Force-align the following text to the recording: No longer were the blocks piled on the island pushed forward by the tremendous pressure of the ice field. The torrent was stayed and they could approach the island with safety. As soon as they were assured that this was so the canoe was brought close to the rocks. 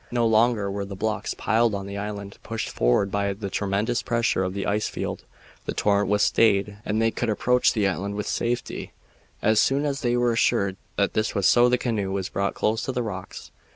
No 0.09 0.25
longer 0.25 0.71
were 0.71 0.83
the 0.83 0.95
blocks 0.95 1.35
piled 1.35 1.75
on 1.75 1.85
the 1.85 1.95
island 1.95 2.39
pushed 2.41 2.69
forward 2.71 3.11
by 3.11 3.33
the 3.33 3.51
tremendous 3.51 4.01
pressure 4.01 4.43
of 4.43 4.55
the 4.55 4.65
ice 4.65 4.87
field. 4.87 5.25
The 5.67 5.75
torrent 5.75 6.09
was 6.09 6.23
stayed 6.23 6.77
and 6.87 6.99
they 6.99 7.11
could 7.11 7.29
approach 7.29 7.71
the 7.73 7.87
island 7.87 8.15
with 8.15 8.25
safety. 8.25 8.93
As 9.43 9.59
soon 9.61 9.85
as 9.85 10.01
they 10.01 10.17
were 10.17 10.33
assured 10.33 10.77
that 10.95 11.13
this 11.13 11.35
was 11.35 11.45
so 11.45 11.69
the 11.69 11.77
canoe 11.77 12.11
was 12.11 12.29
brought 12.29 12.55
close 12.55 12.81
to 12.85 12.91
the 12.91 13.03
rocks. 13.03 13.51